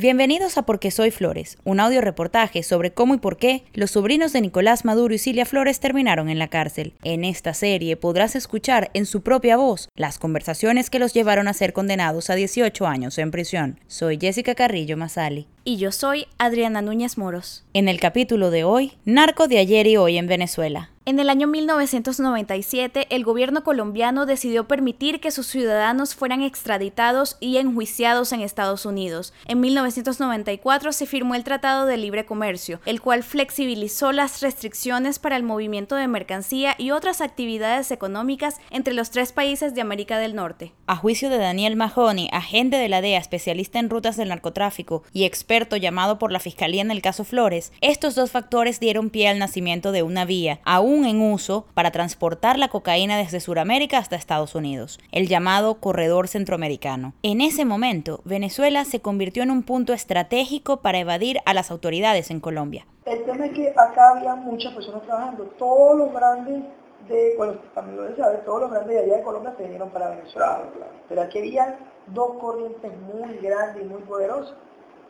Bienvenidos 0.00 0.56
a 0.56 0.62
Porque 0.62 0.90
Soy 0.90 1.10
Flores, 1.10 1.58
un 1.62 1.78
audio 1.78 2.00
reportaje 2.00 2.62
sobre 2.62 2.90
cómo 2.90 3.12
y 3.12 3.18
por 3.18 3.36
qué 3.36 3.64
los 3.74 3.90
sobrinos 3.90 4.32
de 4.32 4.40
Nicolás 4.40 4.86
Maduro 4.86 5.12
y 5.12 5.18
Cilia 5.18 5.44
Flores 5.44 5.78
terminaron 5.78 6.30
en 6.30 6.38
la 6.38 6.48
cárcel. 6.48 6.94
En 7.02 7.22
esta 7.22 7.52
serie 7.52 7.98
podrás 7.98 8.34
escuchar 8.34 8.90
en 8.94 9.04
su 9.04 9.20
propia 9.20 9.58
voz 9.58 9.90
las 9.96 10.18
conversaciones 10.18 10.88
que 10.88 11.00
los 11.00 11.12
llevaron 11.12 11.48
a 11.48 11.52
ser 11.52 11.74
condenados 11.74 12.30
a 12.30 12.34
18 12.34 12.86
años 12.86 13.18
en 13.18 13.30
prisión. 13.30 13.78
Soy 13.88 14.16
Jessica 14.18 14.54
Carrillo 14.54 14.96
Masali. 14.96 15.46
Y 15.64 15.76
yo 15.76 15.92
soy 15.92 16.26
Adriana 16.38 16.80
Núñez 16.80 17.18
Moros. 17.18 17.66
En 17.74 17.86
el 17.86 18.00
capítulo 18.00 18.50
de 18.50 18.64
hoy, 18.64 18.94
Narco 19.04 19.48
de 19.48 19.58
ayer 19.58 19.86
y 19.86 19.98
hoy 19.98 20.16
en 20.16 20.28
Venezuela. 20.28 20.88
En 21.10 21.18
el 21.18 21.28
año 21.28 21.48
1997, 21.48 23.08
el 23.10 23.24
gobierno 23.24 23.64
colombiano 23.64 24.26
decidió 24.26 24.68
permitir 24.68 25.18
que 25.18 25.32
sus 25.32 25.48
ciudadanos 25.48 26.14
fueran 26.14 26.40
extraditados 26.40 27.36
y 27.40 27.56
enjuiciados 27.56 28.32
en 28.32 28.42
Estados 28.42 28.86
Unidos. 28.86 29.34
En 29.46 29.58
1994 29.58 30.92
se 30.92 31.06
firmó 31.06 31.34
el 31.34 31.42
Tratado 31.42 31.86
de 31.86 31.96
Libre 31.96 32.26
Comercio, 32.26 32.78
el 32.86 33.00
cual 33.00 33.24
flexibilizó 33.24 34.12
las 34.12 34.40
restricciones 34.40 35.18
para 35.18 35.34
el 35.34 35.42
movimiento 35.42 35.96
de 35.96 36.06
mercancía 36.06 36.76
y 36.78 36.92
otras 36.92 37.20
actividades 37.20 37.90
económicas 37.90 38.60
entre 38.70 38.94
los 38.94 39.10
tres 39.10 39.32
países 39.32 39.74
de 39.74 39.80
América 39.80 40.16
del 40.16 40.36
Norte. 40.36 40.74
A 40.86 40.94
juicio 40.94 41.28
de 41.28 41.38
Daniel 41.38 41.74
Mahoney, 41.74 42.28
agente 42.30 42.76
de 42.76 42.88
la 42.88 43.00
DEA 43.00 43.18
especialista 43.18 43.80
en 43.80 43.90
rutas 43.90 44.16
del 44.16 44.28
narcotráfico 44.28 45.02
y 45.12 45.24
experto 45.24 45.76
llamado 45.76 46.20
por 46.20 46.30
la 46.30 46.38
Fiscalía 46.38 46.82
en 46.82 46.92
el 46.92 47.02
caso 47.02 47.24
Flores, 47.24 47.72
estos 47.80 48.14
dos 48.14 48.30
factores 48.30 48.78
dieron 48.78 49.10
pie 49.10 49.26
al 49.26 49.40
nacimiento 49.40 49.90
de 49.90 50.04
una 50.04 50.24
vía, 50.24 50.60
aún 50.64 50.99
en 51.04 51.20
uso 51.20 51.66
para 51.74 51.90
transportar 51.90 52.58
la 52.58 52.68
cocaína 52.68 53.16
desde 53.16 53.40
Sudamérica 53.40 53.98
hasta 53.98 54.16
Estados 54.16 54.54
Unidos, 54.54 54.98
el 55.12 55.28
llamado 55.28 55.76
Corredor 55.76 56.28
Centroamericano. 56.28 57.12
En 57.22 57.40
ese 57.40 57.64
momento, 57.64 58.20
Venezuela 58.24 58.84
se 58.84 59.00
convirtió 59.00 59.42
en 59.42 59.50
un 59.50 59.62
punto 59.62 59.92
estratégico 59.92 60.78
para 60.78 60.98
evadir 60.98 61.38
a 61.46 61.54
las 61.54 61.70
autoridades 61.70 62.30
en 62.30 62.40
Colombia. 62.40 62.86
El 63.06 63.24
tema 63.24 63.46
es 63.46 63.52
que 63.52 63.70
acá 63.70 64.10
había 64.16 64.34
muchas 64.34 64.72
personas 64.74 65.02
trabajando, 65.02 65.44
todos 65.58 65.98
los 65.98 66.12
grandes 66.12 66.62
de, 67.08 67.34
bueno, 67.36 67.54
también 67.74 67.96
lo 67.96 68.16
sabe, 68.16 68.38
todos 68.38 68.62
los 68.62 68.70
grandes 68.70 68.96
de 68.96 69.04
allá 69.04 69.16
de 69.16 69.22
Colombia 69.22 69.54
se 69.56 69.62
vinieron 69.64 69.90
para 69.90 70.10
Venezuela. 70.10 70.62
Pero 71.08 71.22
aquí 71.22 71.38
había 71.38 71.78
dos 72.08 72.32
corrientes 72.40 72.92
muy 72.98 73.36
grandes 73.38 73.82
y 73.82 73.86
muy 73.86 74.02
poderosas, 74.02 74.54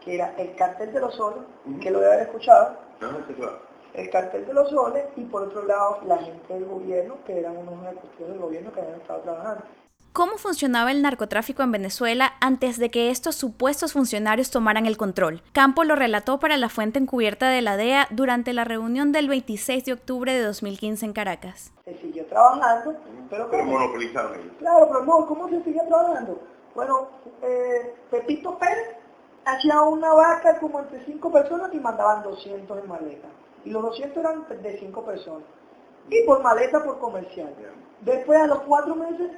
que 0.04 0.14
era 0.14 0.34
el 0.38 0.54
cartel 0.54 0.92
de 0.92 1.00
los 1.00 1.14
soles, 1.14 1.42
que 1.80 1.90
lo 1.90 2.00
debe 2.00 2.14
haber 2.14 2.26
escuchado, 2.26 2.76
el 3.94 4.10
cartel 4.10 4.46
de 4.46 4.54
los 4.54 4.70
soles 4.70 5.04
y 5.16 5.22
por 5.22 5.42
otro 5.42 5.64
lado 5.64 5.98
la 6.06 6.18
gente 6.18 6.54
del 6.54 6.64
gobierno, 6.64 7.16
que 7.26 7.38
eran 7.38 7.56
unos 7.56 7.84
ejecutivos 7.84 8.30
del 8.30 8.38
gobierno 8.38 8.72
que 8.72 8.80
habían 8.80 9.00
estado 9.00 9.20
trabajando. 9.20 9.64
¿Cómo 10.12 10.38
funcionaba 10.38 10.90
el 10.90 11.02
narcotráfico 11.02 11.62
en 11.62 11.70
Venezuela 11.70 12.32
antes 12.40 12.78
de 12.78 12.90
que 12.90 13.10
estos 13.10 13.36
supuestos 13.36 13.92
funcionarios 13.92 14.50
tomaran 14.50 14.86
el 14.86 14.96
control? 14.96 15.40
Campo 15.52 15.84
lo 15.84 15.94
relató 15.94 16.40
para 16.40 16.56
la 16.56 16.68
fuente 16.68 16.98
encubierta 16.98 17.48
de 17.48 17.62
la 17.62 17.76
DEA 17.76 18.08
durante 18.10 18.52
la 18.52 18.64
reunión 18.64 19.12
del 19.12 19.28
26 19.28 19.84
de 19.84 19.92
octubre 19.92 20.34
de 20.34 20.42
2015 20.42 21.06
en 21.06 21.12
Caracas. 21.12 21.72
Se 21.84 21.96
siguió 21.98 22.26
trabajando, 22.26 22.96
pero... 23.30 23.48
Pero 23.50 23.64
monopolizaron 23.64 24.34
ellos. 24.34 24.52
Claro, 24.58 24.88
pero 24.88 25.04
no, 25.04 25.26
¿cómo 25.26 25.48
se 25.48 25.62
sigue 25.62 25.80
trabajando? 25.86 26.42
Bueno, 26.74 27.08
eh, 27.42 27.94
Pepito 28.10 28.58
Pérez 28.58 28.96
hacía 29.44 29.80
una 29.82 30.12
vaca 30.12 30.58
como 30.58 30.80
entre 30.80 31.04
cinco 31.04 31.30
personas 31.30 31.72
y 31.72 31.78
mandaban 31.78 32.24
200 32.24 32.78
en 32.82 32.88
maleta. 32.88 33.28
Y 33.64 33.70
los 33.70 33.82
200 33.82 34.16
eran 34.16 34.46
de 34.62 34.78
cinco 34.78 35.04
personas. 35.04 35.46
Y 36.08 36.24
por 36.24 36.42
maleta, 36.42 36.82
por 36.82 36.98
comercial. 36.98 37.54
Después, 38.00 38.40
a 38.40 38.46
los 38.46 38.60
cuatro 38.60 38.94
meses, 38.96 39.30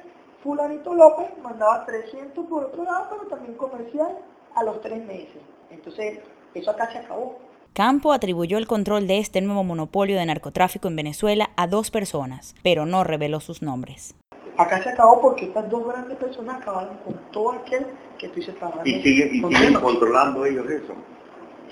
Fulanito 0.43 0.93
López 0.93 1.27
mandaba 1.41 1.85
300 1.85 2.45
por 2.47 2.65
otro 2.65 2.83
lado, 2.83 3.07
pero 3.11 3.27
también 3.27 3.55
comercial 3.55 4.17
a 4.55 4.63
los 4.63 4.81
tres 4.81 5.03
meses. 5.05 5.41
Entonces, 5.69 6.19
eso 6.53 6.71
acá 6.71 6.91
se 6.91 6.99
acabó. 6.99 7.37
Campo 7.73 8.13
atribuyó 8.13 8.59
el 8.59 8.67
control 8.67 9.07
de 9.07 9.17
este 9.17 9.41
nuevo 9.41 9.63
monopolio 9.63 10.17
de 10.17 10.25
narcotráfico 10.25 10.87
en 10.87 10.95
Venezuela 10.95 11.49
a 11.55 11.65
dos 11.67 11.89
personas, 11.89 12.53
pero 12.61 12.85
no 12.85 13.03
reveló 13.03 13.39
sus 13.39 13.63
nombres. 13.63 14.15
Acá 14.57 14.83
se 14.83 14.89
acabó 14.89 15.19
porque 15.19 15.45
estas 15.45 15.67
dos 15.69 15.87
grandes 15.87 16.17
personas 16.17 16.61
acabaron 16.61 16.97
con 16.97 17.15
todo 17.31 17.53
aquel 17.53 17.87
que 18.19 18.27
estuviese 18.27 18.53
trabajando. 18.53 18.87
¿Y 18.87 19.01
siguen, 19.01 19.33
y 19.33 19.55
siguen 19.55 19.73
controlando 19.81 20.45
ellos 20.45 20.69
eso? 20.69 20.93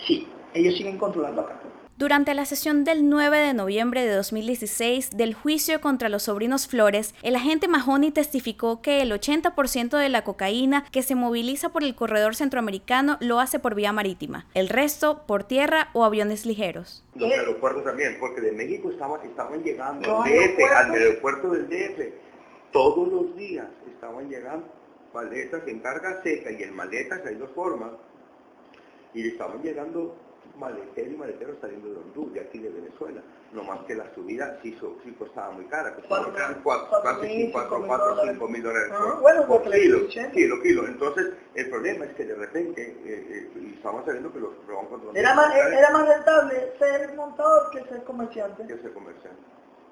Sí, 0.08 0.28
ellos 0.56 0.76
siguen 0.76 0.98
controlando 0.98 1.42
acá. 1.42 1.61
Durante 2.02 2.34
la 2.34 2.46
sesión 2.46 2.84
del 2.84 3.08
9 3.12 3.38
de 3.38 3.54
noviembre 3.54 4.04
de 4.04 4.16
2016 4.16 5.16
del 5.18 5.36
juicio 5.36 5.80
contra 5.82 6.10
los 6.10 6.24
sobrinos 6.24 6.68
Flores, 6.68 7.14
el 7.22 7.36
agente 7.36 7.68
Mahoney 7.68 8.10
testificó 8.10 8.82
que 8.82 9.04
el 9.04 9.12
80% 9.12 10.00
de 10.00 10.10
la 10.10 10.24
cocaína 10.24 10.84
que 10.92 11.04
se 11.04 11.14
moviliza 11.14 11.70
por 11.70 11.84
el 11.84 11.94
corredor 11.94 12.34
centroamericano 12.34 13.18
lo 13.20 13.40
hace 13.40 13.60
por 13.60 13.76
vía 13.76 13.94
marítima, 13.94 14.48
el 14.56 14.68
resto 14.68 15.28
por 15.28 15.44
tierra 15.44 15.90
o 15.94 16.04
aviones 16.04 16.48
ligeros. 16.48 17.06
Los 17.14 17.32
aeropuertos 17.32 17.84
también, 17.84 18.18
porque 18.20 18.42
de 18.42 18.52
México 18.52 18.90
estaban, 18.90 19.22
estaban 19.24 19.62
llegando 19.62 20.24
al 20.24 20.28
DF, 20.28 20.60
al 20.76 20.92
aeropuerto 20.94 21.52
del 21.52 21.70
DF. 21.70 22.02
Todos 22.72 23.10
los 23.10 23.36
días 23.36 23.68
estaban 23.88 24.28
llegando 24.28 24.66
maletas 25.14 25.68
en 25.68 25.80
carga 25.82 26.20
seca 26.24 26.50
y 26.52 26.64
en 26.64 26.76
maletas 26.76 27.22
hay 27.28 27.36
dos 27.36 27.52
formas. 27.52 27.92
Y 29.14 29.28
estaban 29.28 29.62
llegando 29.62 30.16
maleteros 30.58 31.14
y 31.14 31.18
maleteros 31.18 31.58
saliendo 31.60 31.90
de 31.90 31.98
Honduras, 31.98 32.34
de 32.34 32.42
aquí 32.42 32.60
de 32.60 32.70
Venezuela. 32.70 33.22
No 33.54 33.64
más 33.64 33.80
que 33.86 33.96
la 33.96 34.14
subida 34.14 34.58
sí, 34.62 34.78
sí 35.04 35.12
costaba 35.12 35.52
muy 35.52 35.66
cara, 35.66 35.94
costaba 35.96 36.32
cuatro, 36.64 36.88
cuatro 36.90 37.02
casi 37.04 37.28
mil, 37.28 37.52
cuatro, 37.52 37.78
cinco 37.78 37.80
mil 37.80 37.88
cuatro, 37.88 38.16
dólares. 38.16 38.92
Ah, 38.94 39.04
por, 39.04 39.22
bueno, 39.22 39.46
por 39.48 39.64
kilo, 39.64 40.08
kilo, 40.34 40.62
kilo. 40.62 40.88
Entonces, 40.88 41.34
el 41.56 41.70
problema 41.70 42.06
es 42.06 42.14
que 42.14 42.26
de 42.26 42.36
repente, 42.36 42.82
eh, 42.82 42.96
eh, 43.06 43.52
y 43.60 43.74
estamos 43.76 44.06
sabiendo 44.06 44.32
que 44.32 44.40
los 44.40 44.52
roban 44.68 44.86
contra 44.88 45.20
Era 45.20 45.34
más, 45.36 45.56
era 45.56 45.90
más 45.92 46.08
rentable 46.08 46.72
ser 46.80 47.14
montador 47.16 47.72
que 47.72 47.84
ser 47.86 48.04
comerciante. 48.04 48.66
que 48.68 48.78
ser 48.78 48.94
comerciante. 48.94 49.42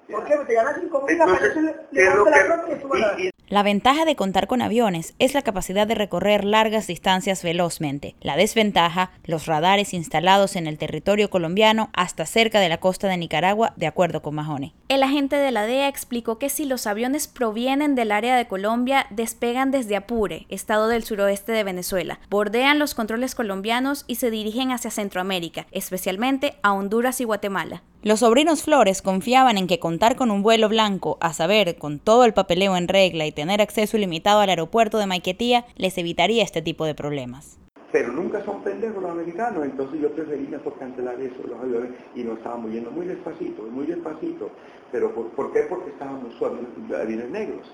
¿Por 0.08 0.24
qué? 0.24 0.34
Te 0.46 0.54
ganas 0.54 0.76
5 0.80 1.02
mil, 1.02 1.10
Entonces, 1.10 1.20
aparece, 1.20 1.74
¿qué 1.92 2.00
es 2.02 2.08
le 2.08 2.14
lo 2.14 2.24
levanta 2.24 2.98
la 2.98 3.16
La 3.48 3.62
ventaja 3.62 4.04
de 4.04 4.16
contar 4.16 4.46
con 4.46 4.62
aviones 4.62 5.14
es 5.18 5.34
la 5.34 5.42
capacidad 5.42 5.86
de 5.86 5.94
recorrer 5.94 6.44
largas 6.44 6.86
distancias 6.86 7.42
velozmente. 7.42 8.16
La 8.20 8.36
desventaja, 8.36 9.12
los 9.24 9.46
radares 9.46 9.94
instalados 9.94 10.56
en 10.56 10.66
el 10.66 10.78
territorio 10.78 11.30
colombiano 11.30 11.90
hasta 11.92 12.26
cerca 12.26 12.60
de 12.60 12.68
la 12.68 12.78
costa 12.78 13.08
de 13.08 13.16
Nicaragua, 13.16 13.72
de 13.76 13.86
acuerdo 13.86 14.22
con 14.22 14.34
Mahoney. 14.34 14.74
El 14.88 15.02
agente 15.02 15.36
de 15.36 15.52
la 15.52 15.66
DEA 15.66 15.88
explicó 15.88 16.38
que 16.38 16.48
si 16.48 16.64
los 16.64 16.86
aviones 16.86 17.28
provienen 17.28 17.94
del 17.94 18.12
área 18.12 18.36
de 18.36 18.48
Colombia, 18.48 19.06
despegan 19.10 19.70
desde 19.70 19.96
Apure, 19.96 20.46
estado 20.48 20.88
del 20.88 21.04
suroeste 21.04 21.52
de 21.52 21.64
Venezuela, 21.64 22.20
bordean 22.28 22.78
los 22.78 22.94
controles 22.94 23.34
colombianos 23.34 24.04
y 24.08 24.16
se 24.16 24.30
dirigen 24.30 24.72
hacia 24.72 24.90
Centroamérica, 24.90 25.66
especialmente 25.70 26.54
a 26.62 26.72
Honduras 26.72 27.20
y 27.20 27.24
Guatemala. 27.24 27.82
Los 28.02 28.20
sobrinos 28.20 28.62
Flores 28.62 29.02
confiaban 29.02 29.58
en 29.58 29.66
que 29.66 29.78
contar 29.78 30.16
con 30.16 30.30
un 30.30 30.42
vuelo 30.42 30.70
blanco, 30.70 31.18
a 31.20 31.34
saber, 31.34 31.76
con 31.76 31.98
todo 31.98 32.24
el 32.24 32.32
papeleo 32.32 32.74
en 32.78 32.88
regla 32.88 33.26
y 33.26 33.32
tener 33.32 33.60
acceso 33.60 33.98
ilimitado 33.98 34.40
al 34.40 34.48
aeropuerto 34.48 34.96
de 34.96 35.04
Maiquetía, 35.04 35.66
les 35.76 35.98
evitaría 35.98 36.42
este 36.42 36.62
tipo 36.62 36.86
de 36.86 36.94
problemas. 36.94 37.58
pero 37.92 38.10
nunca 38.10 38.42
son 38.44 38.62
pendejos 38.62 39.02
los 39.02 39.10
americanos, 39.10 39.64
entonces 39.64 40.00
yo 40.00 40.10
preferí 40.12 40.46
mejor 40.46 40.78
cancelar 40.78 41.20
eso, 41.20 41.42
los 41.46 41.58
aviones, 41.60 41.90
y 42.14 42.22
nos 42.22 42.38
estábamos 42.38 42.70
yendo 42.70 42.90
muy 42.90 43.04
despacito, 43.04 43.64
muy 43.64 43.84
despacito. 43.84 44.48
Pero 44.92 45.12
¿por, 45.14 45.26
por 45.32 45.52
qué? 45.52 45.66
Porque 45.68 45.90
estábamos 45.90 46.32
aviones 46.40 47.30
negros, 47.30 47.66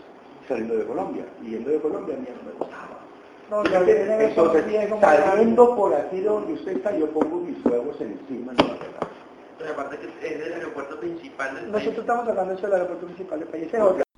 saliendo 0.48 0.74
de 0.74 0.86
Colombia, 0.86 1.24
y 1.44 1.50
yendo 1.50 1.70
de 1.70 1.80
Colombia 1.80 2.16
a 2.16 2.18
mí 2.18 2.26
no 2.34 2.50
me 2.50 2.58
gustaba. 2.58 2.98
No, 3.48 3.62
ya 3.70 3.78
viene 3.78 4.24
eso, 4.24 4.56
Entonces, 4.56 4.88
como 4.88 5.02
saliendo 5.02 5.76
por 5.76 5.94
aquí 5.94 6.16
de 6.16 6.28
donde 6.28 6.54
usted 6.54 6.78
está, 6.78 6.98
yo 6.98 7.08
pongo 7.10 7.36
mis 7.42 7.64
huevos 7.64 8.00
encima, 8.00 8.52
no 8.54 9.05
aparte 9.68 9.98
que 9.98 10.06
es 10.06 10.46
el 10.46 10.52
aeropuerto 10.52 10.98
principal 10.98 11.54
del 11.54 11.64
país. 11.64 11.72
Nosotros 11.72 11.98
estamos 12.00 12.28
hablando 12.28 12.52
de 12.52 12.58
eso 12.58 12.66
del 12.66 12.74
aeropuerto 12.74 13.06
principal 13.06 13.40
del 13.40 13.48
país. 13.48 13.68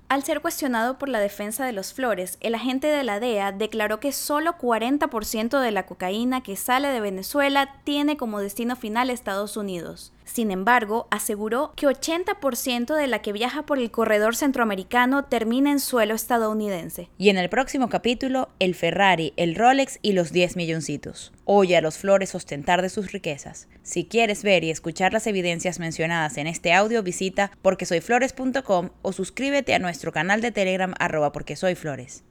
Al 0.09 0.23
ser 0.23 0.41
cuestionado 0.41 0.97
por 0.97 1.07
la 1.07 1.19
defensa 1.19 1.67
de 1.67 1.71
los 1.71 1.93
Flores, 1.93 2.39
el 2.41 2.55
agente 2.55 2.87
de 2.87 3.03
la 3.03 3.19
DEA 3.19 3.51
declaró 3.51 3.99
que 3.99 4.11
solo 4.11 4.57
40% 4.57 5.59
de 5.59 5.71
la 5.71 5.85
cocaína 5.85 6.41
que 6.41 6.55
sale 6.55 6.87
de 6.87 6.99
Venezuela 6.99 7.75
tiene 7.83 8.17
como 8.17 8.39
destino 8.39 8.75
final 8.75 9.11
Estados 9.11 9.55
Unidos. 9.55 10.11
Sin 10.31 10.51
embargo, 10.51 11.07
aseguró 11.09 11.73
que 11.75 11.87
80% 11.87 12.95
de 12.95 13.07
la 13.07 13.19
que 13.19 13.33
viaja 13.33 13.63
por 13.63 13.79
el 13.79 13.89
corredor 13.89 14.35
centroamericano 14.35 15.25
termina 15.25 15.71
en 15.71 15.79
suelo 15.79 16.13
estadounidense. 16.13 17.09
Y 17.17 17.29
en 17.29 17.37
el 17.37 17.49
próximo 17.49 17.89
capítulo, 17.89 18.49
el 18.59 18.75
Ferrari, 18.75 19.33
el 19.37 19.55
Rolex 19.55 19.97
y 20.03 20.13
los 20.13 20.31
10 20.31 20.55
milloncitos. 20.55 21.33
Oye 21.45 21.75
a 21.77 21.81
los 21.81 21.97
Flores 21.97 22.35
ostentar 22.35 22.83
de 22.83 22.89
sus 22.89 23.11
riquezas. 23.11 23.67
Si 23.81 24.05
quieres 24.05 24.43
ver 24.43 24.63
y 24.63 24.69
escuchar 24.69 25.13
las 25.13 25.25
evidencias 25.25 25.79
mencionadas 25.79 26.37
en 26.37 26.45
este 26.45 26.73
audio, 26.73 27.01
visita 27.01 27.49
porquesoyflores.com 27.63 28.89
o 29.01 29.11
suscríbete 29.11 29.73
a 29.73 29.79
nuestro 29.79 30.11
canal 30.11 30.41
de 30.41 30.51
Telegram 30.51 30.93
arroba 30.99 31.31
porque 31.31 31.55
soy 31.55 31.73
Flores. 31.73 32.23